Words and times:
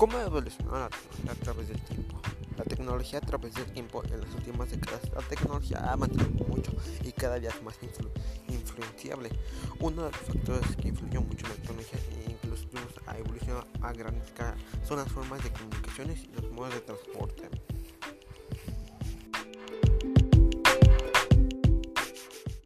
¿Cómo 0.00 0.16
ha 0.16 0.22
evolucionado 0.22 0.88
la 0.88 0.88
tecnología 0.88 1.30
a 1.30 1.34
través 1.44 1.68
del 1.68 1.80
tiempo? 1.82 2.20
La 2.56 2.64
tecnología 2.64 3.18
a 3.18 3.20
través 3.20 3.54
del 3.54 3.66
tiempo 3.66 4.02
en 4.04 4.20
las 4.22 4.34
últimas 4.34 4.70
décadas, 4.70 5.02
la 5.14 5.20
tecnología 5.20 5.92
ha 5.92 5.94
mantenido 5.94 6.46
mucho 6.46 6.72
y 7.04 7.12
cada 7.12 7.38
día 7.38 7.50
es 7.50 7.62
más 7.62 7.76
influ 7.82 8.08
influenciable. 8.48 9.28
Uno 9.78 10.04
de 10.04 10.10
los 10.10 10.20
factores 10.22 10.74
que 10.76 10.88
influyó 10.88 11.20
mucho 11.20 11.44
en 11.44 11.52
la 11.52 11.56
tecnología 11.56 11.98
e 12.12 12.30
incluso 12.30 12.66
ha 13.06 13.18
evolucionado 13.18 13.66
a 13.82 13.92
gran 13.92 14.14
escala 14.14 14.56
son 14.88 15.00
las 15.00 15.12
formas 15.12 15.44
de 15.44 15.52
comunicaciones 15.52 16.24
y 16.24 16.28
los 16.28 16.50
modos 16.50 16.72
de 16.72 16.80
transporte. 16.80 17.50